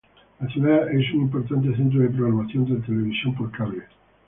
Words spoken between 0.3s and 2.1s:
La ciudad es un importante centro de